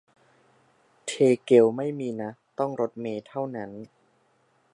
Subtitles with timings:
[1.05, 1.11] เท
[1.43, 3.71] เกลไม่มีนะ ต้องรถเมล์เท่านั้น